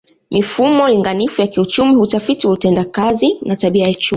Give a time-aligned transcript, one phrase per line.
[0.31, 4.09] Mifumo linganifu ya kiuchumi hutafiti utendakazi na tabia ya chumi